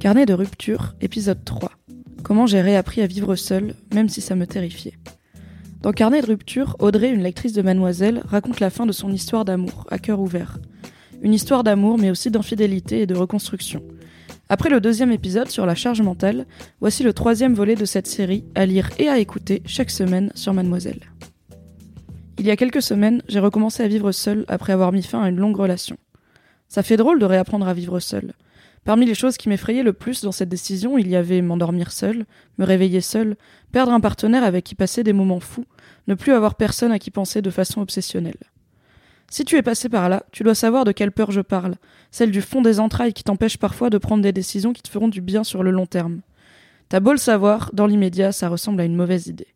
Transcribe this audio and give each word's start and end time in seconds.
Carnet 0.00 0.26
de 0.26 0.34
rupture, 0.34 0.94
épisode 1.00 1.44
3. 1.44 1.72
Comment 2.22 2.46
j'ai 2.46 2.60
réappris 2.60 3.02
à 3.02 3.08
vivre 3.08 3.34
seule, 3.34 3.74
même 3.92 4.08
si 4.08 4.20
ça 4.20 4.36
me 4.36 4.46
terrifiait. 4.46 4.96
Dans 5.82 5.90
Carnet 5.90 6.20
de 6.20 6.26
rupture, 6.26 6.76
Audrey, 6.78 7.10
une 7.10 7.24
lectrice 7.24 7.52
de 7.52 7.62
Mademoiselle, 7.62 8.22
raconte 8.24 8.60
la 8.60 8.70
fin 8.70 8.86
de 8.86 8.92
son 8.92 9.12
histoire 9.12 9.44
d'amour, 9.44 9.88
à 9.90 9.98
cœur 9.98 10.20
ouvert. 10.20 10.58
Une 11.20 11.34
histoire 11.34 11.64
d'amour, 11.64 11.98
mais 11.98 12.12
aussi 12.12 12.30
d'infidélité 12.30 13.00
et 13.00 13.06
de 13.06 13.16
reconstruction. 13.16 13.82
Après 14.48 14.70
le 14.70 14.80
deuxième 14.80 15.10
épisode 15.10 15.50
sur 15.50 15.66
la 15.66 15.74
charge 15.74 16.00
mentale, 16.00 16.46
voici 16.80 17.02
le 17.02 17.12
troisième 17.12 17.54
volet 17.54 17.74
de 17.74 17.84
cette 17.84 18.06
série, 18.06 18.44
à 18.54 18.66
lire 18.66 18.90
et 19.00 19.08
à 19.08 19.18
écouter 19.18 19.64
chaque 19.66 19.90
semaine 19.90 20.30
sur 20.36 20.54
Mademoiselle. 20.54 21.00
Il 22.38 22.46
y 22.46 22.52
a 22.52 22.56
quelques 22.56 22.82
semaines, 22.82 23.20
j'ai 23.28 23.40
recommencé 23.40 23.82
à 23.82 23.88
vivre 23.88 24.12
seule 24.12 24.44
après 24.46 24.72
avoir 24.72 24.92
mis 24.92 25.02
fin 25.02 25.24
à 25.24 25.28
une 25.28 25.38
longue 25.38 25.56
relation. 25.56 25.96
Ça 26.68 26.84
fait 26.84 26.96
drôle 26.96 27.18
de 27.18 27.24
réapprendre 27.24 27.66
à 27.66 27.74
vivre 27.74 27.98
seule. 27.98 28.34
Parmi 28.84 29.06
les 29.06 29.14
choses 29.14 29.36
qui 29.36 29.48
m'effrayaient 29.48 29.82
le 29.82 29.92
plus 29.92 30.22
dans 30.22 30.32
cette 30.32 30.48
décision, 30.48 30.98
il 30.98 31.08
y 31.08 31.16
avait 31.16 31.42
m'endormir 31.42 31.92
seule, 31.92 32.24
me 32.58 32.64
réveiller 32.64 33.00
seule, 33.00 33.36
perdre 33.72 33.92
un 33.92 34.00
partenaire 34.00 34.44
avec 34.44 34.64
qui 34.64 34.74
passer 34.74 35.02
des 35.02 35.12
moments 35.12 35.40
fous, 35.40 35.66
ne 36.06 36.14
plus 36.14 36.32
avoir 36.32 36.54
personne 36.54 36.92
à 36.92 36.98
qui 36.98 37.10
penser 37.10 37.42
de 37.42 37.50
façon 37.50 37.80
obsessionnelle. 37.80 38.38
Si 39.30 39.44
tu 39.44 39.56
es 39.56 39.62
passé 39.62 39.90
par 39.90 40.08
là, 40.08 40.22
tu 40.32 40.42
dois 40.42 40.54
savoir 40.54 40.84
de 40.84 40.92
quelle 40.92 41.12
peur 41.12 41.30
je 41.30 41.42
parle, 41.42 41.74
celle 42.10 42.30
du 42.30 42.40
fond 42.40 42.62
des 42.62 42.80
entrailles 42.80 43.12
qui 43.12 43.24
t'empêche 43.24 43.58
parfois 43.58 43.90
de 43.90 43.98
prendre 43.98 44.22
des 44.22 44.32
décisions 44.32 44.72
qui 44.72 44.82
te 44.82 44.88
feront 44.88 45.08
du 45.08 45.20
bien 45.20 45.44
sur 45.44 45.62
le 45.62 45.70
long 45.70 45.86
terme. 45.86 46.22
T'as 46.88 47.00
beau 47.00 47.12
le 47.12 47.18
savoir, 47.18 47.70
dans 47.74 47.86
l'immédiat, 47.86 48.32
ça 48.32 48.48
ressemble 48.48 48.80
à 48.80 48.84
une 48.84 48.96
mauvaise 48.96 49.26
idée. 49.26 49.48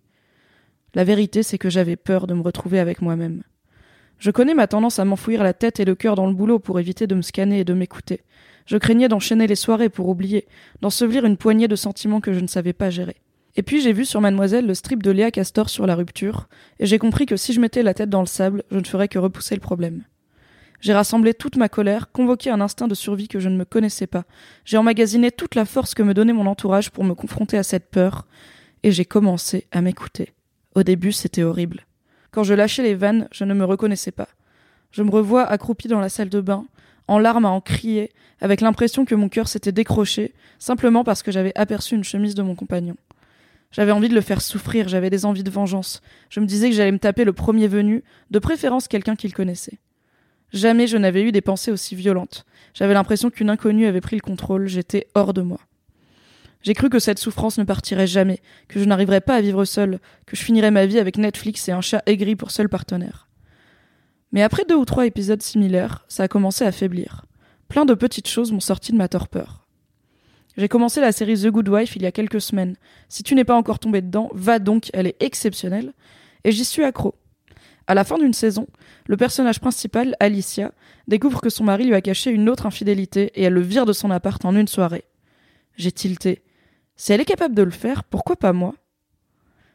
La 0.95 1.05
vérité, 1.05 1.43
c'est 1.43 1.57
que 1.57 1.71
j'avais 1.71 1.97
peur 1.97 2.27
de 2.27 2.35
me 2.35 2.43
retrouver 2.43 2.79
avec 2.79 3.01
moi-même. 3.01 3.43
Je 4.19 4.31
connais 4.31 4.53
ma 4.53 4.67
tendance 4.67 4.99
à 4.99 5.07
m'enfouir 5.07 5.43
la 5.43 5.55
tête 5.55 5.81
et 5.81 5.87
le 5.87 5.95
cœur 5.95 6.15
dans 6.15 6.27
le 6.27 6.35
boulot 6.35 6.59
pour 6.59 6.79
éviter 6.79 7.07
de 7.07 7.15
me 7.15 7.23
scanner 7.23 7.61
et 7.61 7.65
de 7.65 7.73
m'écouter. 7.73 8.21
Je 8.67 8.77
craignais 8.77 9.09
d'enchaîner 9.09 9.47
les 9.47 9.57
soirées 9.57 9.89
pour 9.89 10.09
oublier, 10.09 10.47
d'ensevelir 10.81 11.25
une 11.25 11.37
poignée 11.37 11.69
de 11.69 11.77
sentiments 11.77 12.21
que 12.21 12.33
je 12.33 12.41
ne 12.41 12.47
savais 12.47 12.73
pas 12.73 12.91
gérer. 12.91 13.17
Et 13.57 13.63
puis 13.63 13.81
j'ai 13.81 13.93
vu 13.93 14.05
sur 14.05 14.21
Mademoiselle 14.21 14.67
le 14.67 14.75
strip 14.75 15.03
de 15.03 15.11
Léa 15.11 15.31
Castor 15.31 15.69
sur 15.69 15.87
la 15.87 15.95
rupture, 15.95 16.49
et 16.79 16.87
j'ai 16.87 16.99
compris 16.99 17.27
que 17.27 17.37
si 17.37 17.53
je 17.53 17.61
mettais 17.61 17.83
la 17.83 17.95
tête 17.95 18.09
dans 18.09 18.21
le 18.21 18.27
sable, 18.27 18.63
je 18.71 18.79
ne 18.79 18.85
ferais 18.85 19.09
que 19.09 19.19
repousser 19.19 19.55
le 19.55 19.61
problème. 19.61 20.05
J'ai 20.81 20.95
rassemblé 20.95 21.33
toute 21.33 21.57
ma 21.57 21.69
colère, 21.69 22.11
convoqué 22.11 22.51
un 22.51 22.61
instinct 22.61 22.89
de 22.89 22.95
survie 22.95 23.29
que 23.29 23.39
je 23.39 23.49
ne 23.49 23.57
me 23.57 23.65
connaissais 23.65 24.09
pas. 24.09 24.25
J'ai 24.65 24.79
emmagasiné 24.79 25.31
toute 25.31 25.55
la 25.55 25.65
force 25.65 25.95
que 25.95 26.03
me 26.03 26.15
donnait 26.15 26.33
mon 26.33 26.47
entourage 26.47 26.91
pour 26.91 27.05
me 27.05 27.15
confronter 27.15 27.57
à 27.57 27.63
cette 27.63 27.91
peur, 27.91 28.27
et 28.83 28.91
j'ai 28.91 29.05
commencé 29.05 29.69
à 29.71 29.81
m'écouter. 29.81 30.33
Au 30.75 30.83
début, 30.83 31.13
c'était 31.13 31.45
horrible. 31.45 31.87
Quand 32.33 32.43
je 32.43 32.55
lâchais 32.55 32.83
les 32.83 32.95
vannes, 32.95 33.29
je 33.31 33.45
ne 33.45 33.55
me 33.55 33.65
reconnaissais 33.65 34.11
pas. 34.11 34.29
Je 34.91 35.03
me 35.03 35.11
revois 35.11 35.45
accroupi 35.45 35.87
dans 35.87 36.01
la 36.01 36.09
salle 36.09 36.31
de 36.31 36.41
bain, 36.41 36.67
en 37.09 37.19
larmes 37.19 37.45
à 37.45 37.51
en 37.51 37.61
crier, 37.61 38.11
avec 38.41 38.61
l'impression 38.61 39.05
que 39.05 39.15
mon 39.15 39.29
cœur 39.29 39.49
s'était 39.49 39.73
décroché, 39.73 40.35
simplement 40.59 41.05
parce 41.05 41.23
que 41.23 41.33
j'avais 41.33 41.53
aperçu 41.57 41.95
une 41.95 42.05
chemise 42.05 42.35
de 42.35 42.43
mon 42.43 42.55
compagnon. 42.55 42.97
J'avais 43.71 43.93
envie 43.93 44.09
de 44.09 44.15
le 44.15 44.21
faire 44.21 44.43
souffrir, 44.43 44.89
j'avais 44.89 45.11
des 45.11 45.25
envies 45.25 45.43
de 45.43 45.51
vengeance. 45.51 46.03
Je 46.29 46.41
me 46.41 46.47
disais 46.47 46.69
que 46.69 46.77
j'allais 46.77 46.93
me 46.93 46.99
taper 46.99 47.25
le 47.25 47.33
premier 47.33 47.69
venu, 47.69 48.05
de 48.31 48.39
préférence 48.39 48.87
quelqu'un 48.87 49.17
qu'il 49.17 49.33
connaissait. 49.33 49.79
Jamais 50.53 50.87
je 50.87 50.99
n'avais 50.99 51.23
eu 51.23 51.33
des 51.33 51.41
pensées 51.41 51.73
aussi 51.73 51.95
violentes. 51.95 52.45
J'avais 52.75 52.93
l'impression 52.93 53.31
qu'une 53.31 53.49
inconnue 53.49 53.87
avait 53.87 54.03
pris 54.03 54.17
le 54.17 54.21
contrôle, 54.21 54.69
j'étais 54.69 55.09
hors 55.15 55.33
de 55.33 55.41
moi. 55.41 55.61
J'ai 56.63 56.75
cru 56.75 56.91
que 56.91 56.99
cette 56.99 57.19
souffrance 57.19 57.59
ne 57.59 57.65
partirait 57.65 58.07
jamais, 58.07 58.41
que 58.69 58.79
je 58.79 58.85
n'arriverais 58.85 59.23
pas 59.23 59.35
à 59.35 59.41
vivre 59.41 59.65
seule, 59.65 59.99
que 60.27 60.37
je 60.37 60.43
finirais 60.43 60.71
ma 60.71 60.87
vie 60.87 60.99
avec 60.99 61.17
Netflix 61.17 61.69
et 61.69 61.73
un 61.73 61.81
chat 61.81 62.03
aigri 62.07 62.37
pour 62.37 62.51
seul 62.51 62.69
partenaire. 62.69 63.27
Mais 64.33 64.43
après 64.43 64.65
deux 64.65 64.75
ou 64.75 64.85
trois 64.85 65.07
épisodes 65.07 65.43
similaires, 65.43 66.05
ça 66.09 66.25
a 66.25 66.29
commencé 66.29 66.65
à 66.65 66.73
faiblir. 66.73 67.27
Plein 67.69 67.85
de 67.85 67.95
petites 67.95 68.29
choses 68.29 68.51
m'ont 68.51 68.61
sorti 68.61 68.93
de 68.93 68.97
ma 68.97 69.09
torpeur. 69.09 69.67
J'ai 70.57 70.69
commencé 70.69 71.01
la 71.01 71.13
série 71.13 71.41
The 71.41 71.49
Good 71.49 71.69
Wife 71.69 71.97
il 71.97 72.03
y 72.03 72.07
a 72.07 72.13
quelques 72.13 72.41
semaines. 72.41 72.77
Si 73.09 73.23
tu 73.23 73.35
n'es 73.35 73.45
pas 73.45 73.57
encore 73.57 73.79
tombé 73.79 74.03
dedans, 74.03 74.31
va 74.35 74.59
donc, 74.59 74.91
elle 74.93 75.07
est 75.07 75.23
exceptionnelle. 75.23 75.95
Et 76.45 76.53
j'y 76.53 76.65
suis 76.65 76.85
accro. 76.85 77.15
À 77.87 77.95
la 77.95 78.05
fin 78.05 78.19
d'une 78.19 78.35
saison, 78.35 78.67
le 79.07 79.17
personnage 79.17 79.61
principal, 79.61 80.15
Alicia, 80.21 80.73
découvre 81.09 81.41
que 81.41 81.51
son 81.51 81.65
mari 81.65 81.85
lui 81.85 81.95
a 81.95 82.01
caché 82.01 82.31
une 82.31 82.49
autre 82.49 82.67
infidélité 82.67 83.33
et 83.35 83.45
elle 83.45 83.55
le 83.55 83.61
vire 83.61 83.87
de 83.87 83.93
son 83.93 84.11
appart 84.11 84.43
en 84.45 84.55
une 84.55 84.69
soirée. 84.69 85.05
J'ai 85.77 85.93
tilté. 85.93 86.43
Si 86.97 87.13
elle 87.13 87.21
est 87.21 87.27
capable 87.27 87.55
de 87.55 87.63
le 87.63 87.71
faire, 87.71 88.05
pourquoi 88.05 88.37
pas 88.37 88.53
moi? 88.53 88.75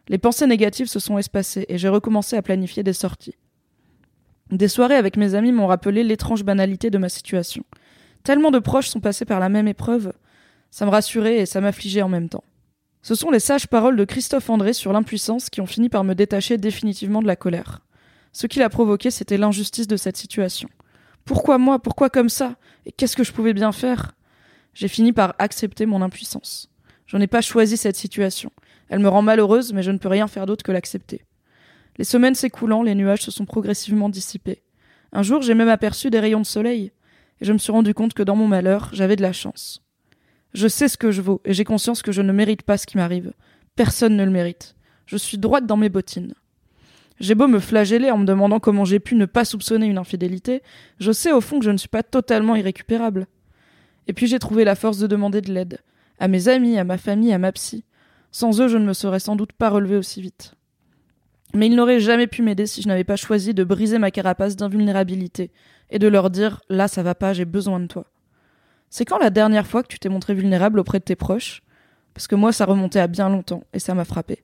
Les 0.08 0.18
pensées 0.18 0.48
négatives 0.48 0.88
se 0.88 1.00
sont 1.00 1.18
espacées 1.18 1.66
et 1.68 1.78
j'ai 1.78 1.90
recommencé 1.90 2.38
à 2.38 2.42
planifier 2.42 2.84
des 2.84 2.94
sorties. 2.94 3.36
Des 4.52 4.68
soirées 4.68 4.96
avec 4.96 5.18
mes 5.18 5.36
amis 5.36 5.52
m'ont 5.52 5.68
rappelé 5.68 6.04
l'étrange 6.04 6.44
banalité 6.44 6.90
de 6.90 6.98
ma 6.98 7.10
situation. 7.10 7.64
Tellement 8.24 8.52
de 8.52 8.60
proches 8.60 8.88
sont 8.88 9.00
passés 9.00 9.26
par 9.26 9.40
la 9.40 9.50
même 9.50 9.68
épreuve, 9.68 10.14
ça 10.72 10.86
me 10.86 10.92
rassurait 10.92 11.38
et 11.38 11.46
ça 11.46 11.62
m'affligeait 11.62 12.02
en 12.02 12.10
même 12.10 12.30
temps. 12.30 12.44
Ce 13.02 13.16
sont 13.16 13.32
les 13.32 13.40
sages 13.40 13.68
paroles 13.68 13.96
de 13.96 14.06
Christophe 14.06 14.50
André 14.50 14.74
sur 14.74 14.92
l'impuissance 14.92 15.50
qui 15.50 15.62
ont 15.62 15.66
fini 15.66 15.90
par 15.90 16.04
me 16.04 16.14
détacher 16.14 16.58
définitivement 16.58 17.22
de 17.22 17.28
la 17.28 17.36
colère. 17.36 17.82
Ce 18.34 18.48
qui 18.48 18.60
l'a 18.60 18.70
provoqué, 18.70 19.12
c'était 19.12 19.38
l'injustice 19.38 19.88
de 19.88 19.98
cette 19.98 20.18
situation. 20.18 20.70
Pourquoi 21.26 21.58
moi? 21.58 21.80
Pourquoi 21.80 22.10
comme 22.10 22.30
ça? 22.30 22.56
Et 22.86 22.92
qu'est-ce 22.92 23.16
que 23.16 23.24
je 23.24 23.32
pouvais 23.32 23.54
bien 23.54 23.72
faire? 23.72 24.14
J'ai 24.74 24.88
fini 24.88 25.14
par 25.14 25.36
accepter 25.40 25.86
mon 25.86 26.02
impuissance. 26.02 26.70
Je 27.06 27.18
n'ai 27.18 27.28
pas 27.28 27.42
choisi 27.42 27.78
cette 27.78 27.96
situation. 27.96 28.52
Elle 28.90 29.00
me 29.00 29.10
rend 29.10 29.22
malheureuse, 29.22 29.74
mais 29.74 29.84
je 29.84 29.92
ne 29.92 29.98
peux 29.98 30.10
rien 30.10 30.28
faire 30.28 30.46
d'autre 30.46 30.64
que 30.64 30.72
l'accepter. 30.72 31.24
Les 31.98 32.04
semaines 32.04 32.36
s'écoulant, 32.36 32.84
les 32.84 32.96
nuages 32.96 33.24
se 33.24 33.32
sont 33.32 33.46
progressivement 33.46 34.10
dissipés. 34.10 34.62
Un 35.12 35.24
jour, 35.24 35.42
j'ai 35.42 35.54
même 35.54 35.70
aperçu 35.70 36.10
des 36.10 36.20
rayons 36.20 36.42
de 36.42 36.46
soleil, 36.46 36.92
et 37.42 37.46
je 37.46 37.54
me 37.54 37.58
suis 37.58 37.72
rendu 37.72 37.94
compte 37.94 38.14
que 38.14 38.24
dans 38.24 38.36
mon 38.36 38.48
malheur, 38.48 38.90
j'avais 38.94 39.16
de 39.16 39.22
la 39.22 39.34
chance. 39.34 39.84
Je 40.54 40.68
sais 40.68 40.88
ce 40.88 40.98
que 40.98 41.12
je 41.12 41.22
vaux, 41.22 41.42
et 41.46 41.54
j'ai 41.54 41.64
conscience 41.64 42.02
que 42.02 42.12
je 42.12 42.22
ne 42.22 42.32
mérite 42.32 42.64
pas 42.64 42.78
ce 42.78 42.86
qui 42.86 42.98
m'arrive. 42.98 43.34
Personne 43.76 44.16
ne 44.16 44.24
le 44.24 44.32
mérite. 44.32 44.76
Je 45.06 45.18
suis 45.18 45.38
droite 45.38 45.66
dans 45.66 45.78
mes 45.78 45.90
bottines. 45.90 46.34
J'ai 47.20 47.36
beau 47.36 47.48
me 47.48 47.60
flageller 47.60 48.12
en 48.12 48.18
me 48.18 48.26
demandant 48.26 48.60
comment 48.60 48.86
j'ai 48.86 49.00
pu 49.00 49.16
ne 49.16 49.26
pas 49.26 49.46
soupçonner 49.46 49.88
une 49.88 49.98
infidélité, 49.98 50.62
je 51.00 51.12
sais 51.12 51.32
au 51.32 51.42
fond 51.42 51.60
que 51.60 51.66
je 51.66 51.72
ne 51.72 51.78
suis 51.78 51.88
pas 51.88 52.04
totalement 52.04 52.56
irrécupérable. 52.56 53.28
Et 54.08 54.14
puis 54.14 54.28
j'ai 54.28 54.40
trouvé 54.40 54.64
la 54.66 54.76
force 54.76 55.00
de 55.00 55.08
demander 55.08 55.42
de 55.42 55.52
l'aide. 55.52 55.80
À 56.20 56.28
mes 56.28 56.48
amis, 56.48 56.78
à 56.78 56.84
ma 56.84 56.98
famille, 56.98 57.34
à 57.34 57.40
ma 57.40 57.52
psy. 57.52 57.86
Sans 58.32 58.62
eux, 58.62 58.68
je 58.68 58.78
ne 58.78 58.86
me 58.86 58.94
serais 58.94 59.20
sans 59.20 59.36
doute 59.36 59.54
pas 59.54 59.70
relevé 59.70 59.96
aussi 59.96 60.22
vite. 60.22 60.57
Mais 61.54 61.68
ils 61.68 61.76
n'auraient 61.76 62.00
jamais 62.00 62.28
pu 62.28 62.42
m'aider 62.42 62.66
si 62.66 62.82
je 62.82 62.88
n'avais 62.88 63.04
pas 63.04 63.16
choisi 63.16 63.54
de 63.54 63.64
briser 63.64 64.00
ma 64.00 64.12
carapace 64.12 64.56
d'invulnérabilité 64.56 65.52
et 65.90 66.00
de 66.00 66.08
leur 66.08 66.30
dire 66.30 66.62
là 66.70 66.88
ça 66.88 67.04
va 67.04 67.16
pas, 67.16 67.34
j'ai 67.34 67.46
besoin 67.46 67.80
de 67.80 67.88
toi. 67.88 68.06
C'est 68.90 69.06
quand 69.06 69.18
la 69.18 69.30
dernière 69.30 69.68
fois 69.68 69.84
que 69.84 69.88
tu 69.88 70.00
t'es 70.00 70.10
montré 70.10 70.34
vulnérable 70.34 70.80
auprès 70.80 71.00
de 71.00 71.04
tes 71.04 71.16
proches? 71.16 71.62
Parce 72.14 72.28
que 72.28 72.36
moi 72.36 72.52
ça 72.52 72.66
remontait 72.66 73.00
à 73.00 73.08
bien 73.08 73.30
longtemps 73.30 73.64
et 73.74 73.80
ça 73.80 73.94
m'a 73.94 74.06
frappé. 74.06 74.44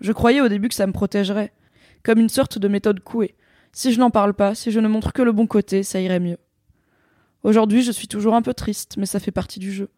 Je 0.00 0.12
croyais 0.12 0.40
au 0.40 0.48
début 0.48 0.68
que 0.68 0.74
ça 0.74 0.86
me 0.86 0.92
protégerait, 0.92 1.52
comme 2.02 2.18
une 2.18 2.28
sorte 2.28 2.58
de 2.58 2.68
méthode 2.68 3.00
couée. 3.00 3.34
Si 3.72 3.92
je 3.92 3.98
n'en 3.98 4.10
parle 4.10 4.34
pas, 4.34 4.54
si 4.54 4.70
je 4.70 4.80
ne 4.80 4.88
montre 4.88 5.12
que 5.12 5.22
le 5.22 5.32
bon 5.32 5.46
côté, 5.46 5.82
ça 5.82 6.00
irait 6.00 6.20
mieux. 6.20 6.38
Aujourd'hui, 7.42 7.82
je 7.82 7.92
suis 7.92 8.08
toujours 8.08 8.34
un 8.34 8.42
peu 8.42 8.54
triste, 8.54 8.96
mais 8.96 9.06
ça 9.06 9.20
fait 9.20 9.30
partie 9.30 9.60
du 9.60 9.72
jeu. 9.72 9.88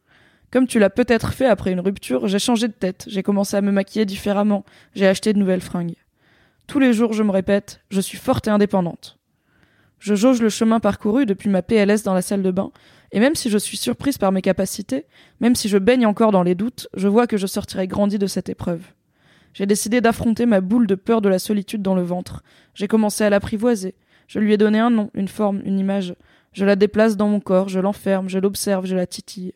Comme 0.50 0.66
tu 0.66 0.78
l'as 0.78 0.90
peut-être 0.90 1.32
fait 1.32 1.46
après 1.46 1.72
une 1.72 1.80
rupture, 1.80 2.28
j'ai 2.28 2.38
changé 2.38 2.68
de 2.68 2.72
tête, 2.72 3.04
j'ai 3.08 3.22
commencé 3.22 3.56
à 3.56 3.60
me 3.60 3.72
maquiller 3.72 4.04
différemment, 4.04 4.64
j'ai 4.94 5.06
acheté 5.06 5.32
de 5.32 5.38
nouvelles 5.38 5.60
fringues. 5.60 5.96
Tous 6.66 6.80
les 6.80 6.92
jours, 6.92 7.12
je 7.12 7.22
me 7.22 7.30
répète, 7.30 7.80
je 7.90 8.00
suis 8.00 8.18
forte 8.18 8.48
et 8.48 8.50
indépendante. 8.50 9.18
Je 10.00 10.14
jauge 10.14 10.42
le 10.42 10.48
chemin 10.48 10.80
parcouru 10.80 11.24
depuis 11.24 11.48
ma 11.48 11.62
PLS 11.62 12.02
dans 12.02 12.12
la 12.12 12.22
salle 12.22 12.42
de 12.42 12.50
bain, 12.50 12.70
et 13.12 13.20
même 13.20 13.36
si 13.36 13.50
je 13.50 13.58
suis 13.58 13.76
surprise 13.76 14.18
par 14.18 14.32
mes 14.32 14.42
capacités, 14.42 15.06
même 15.40 15.54
si 15.54 15.68
je 15.68 15.78
baigne 15.78 16.06
encore 16.06 16.32
dans 16.32 16.42
les 16.42 16.56
doutes, 16.56 16.88
je 16.94 17.06
vois 17.06 17.26
que 17.26 17.36
je 17.36 17.46
sortirai 17.46 17.86
grandi 17.86 18.18
de 18.18 18.26
cette 18.26 18.48
épreuve. 18.48 18.82
J'ai 19.54 19.66
décidé 19.66 20.00
d'affronter 20.00 20.44
ma 20.44 20.60
boule 20.60 20.86
de 20.86 20.96
peur 20.96 21.22
de 21.22 21.28
la 21.28 21.38
solitude 21.38 21.82
dans 21.82 21.94
le 21.94 22.02
ventre. 22.02 22.42
J'ai 22.74 22.88
commencé 22.88 23.24
à 23.24 23.30
l'apprivoiser. 23.30 23.94
Je 24.26 24.40
lui 24.40 24.52
ai 24.52 24.58
donné 24.58 24.80
un 24.80 24.90
nom, 24.90 25.10
une 25.14 25.28
forme, 25.28 25.62
une 25.64 25.78
image. 25.78 26.14
Je 26.52 26.64
la 26.64 26.76
déplace 26.76 27.16
dans 27.16 27.28
mon 27.28 27.40
corps, 27.40 27.68
je 27.68 27.80
l'enferme, 27.80 28.28
je 28.28 28.38
l'observe, 28.38 28.86
je 28.86 28.96
la 28.96 29.06
titille. 29.06 29.54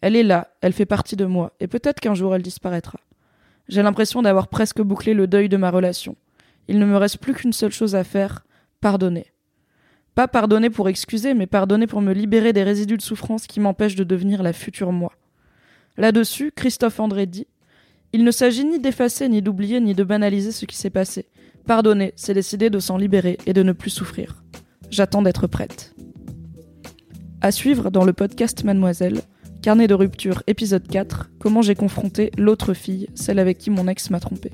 Elle 0.00 0.16
est 0.16 0.22
là, 0.22 0.48
elle 0.60 0.72
fait 0.72 0.86
partie 0.86 1.16
de 1.16 1.24
moi, 1.24 1.52
et 1.58 1.66
peut-être 1.66 2.00
qu'un 2.00 2.14
jour 2.14 2.34
elle 2.34 2.42
disparaîtra. 2.42 3.00
J'ai 3.68 3.82
l'impression 3.82 4.22
d'avoir 4.22 4.48
presque 4.48 4.80
bouclé 4.80 5.14
le 5.14 5.26
deuil 5.26 5.48
de 5.48 5.56
ma 5.56 5.70
relation. 5.70 6.16
Il 6.68 6.78
ne 6.78 6.86
me 6.86 6.96
reste 6.96 7.18
plus 7.18 7.34
qu'une 7.34 7.52
seule 7.52 7.72
chose 7.72 7.94
à 7.94 8.04
faire, 8.04 8.44
pardonner. 8.80 9.26
Pas 10.14 10.28
pardonner 10.28 10.70
pour 10.70 10.88
excuser, 10.88 11.34
mais 11.34 11.46
pardonner 11.46 11.86
pour 11.86 12.00
me 12.00 12.12
libérer 12.12 12.52
des 12.52 12.62
résidus 12.62 12.96
de 12.96 13.02
souffrance 13.02 13.46
qui 13.46 13.60
m'empêchent 13.60 13.96
de 13.96 14.04
devenir 14.04 14.42
la 14.42 14.52
future 14.52 14.92
moi. 14.92 15.12
Là-dessus, 15.96 16.52
Christophe 16.54 17.00
André 17.00 17.26
dit 17.26 17.46
Il 18.12 18.24
ne 18.24 18.30
s'agit 18.30 18.64
ni 18.64 18.78
d'effacer, 18.78 19.28
ni 19.28 19.42
d'oublier, 19.42 19.80
ni 19.80 19.94
de 19.94 20.04
banaliser 20.04 20.52
ce 20.52 20.66
qui 20.66 20.76
s'est 20.76 20.90
passé. 20.90 21.26
Pardonner, 21.66 22.12
c'est 22.16 22.34
décider 22.34 22.70
de 22.70 22.78
s'en 22.78 22.96
libérer 22.96 23.38
et 23.46 23.52
de 23.52 23.62
ne 23.62 23.72
plus 23.72 23.90
souffrir. 23.90 24.44
J'attends 24.90 25.22
d'être 25.22 25.46
prête. 25.46 25.94
À 27.40 27.50
suivre 27.50 27.90
dans 27.90 28.04
le 28.04 28.12
podcast 28.12 28.64
Mademoiselle, 28.64 29.20
Carnet 29.62 29.88
de 29.88 29.94
rupture, 29.94 30.42
épisode 30.46 30.86
4, 30.86 31.30
comment 31.38 31.62
j'ai 31.62 31.74
confronté 31.74 32.30
l'autre 32.36 32.74
fille, 32.74 33.08
celle 33.14 33.38
avec 33.38 33.58
qui 33.58 33.70
mon 33.70 33.88
ex 33.88 34.10
m'a 34.10 34.20
trompée. 34.20 34.52